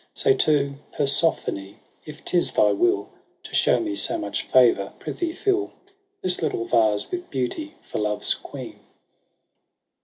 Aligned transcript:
Say 0.15 0.33
to 0.35 0.77
Persephonfe, 0.97 1.75
If 2.07 2.25
'tis 2.25 2.53
thy 2.53 2.71
'will 2.71 3.09
To 3.43 3.51
shenxj 3.51 3.83
me 3.83 3.93
so 3.93 4.17
much 4.17 4.47
favour^ 4.49 4.93
frithee 4.99 5.31
fill 5.33 5.73
This 6.23 6.41
little 6.41 6.65
vase 6.65 7.11
'with 7.11 7.29
beauty 7.29 7.75
for 7.83 7.99
Love's 7.99 8.33
queen. 8.33 8.79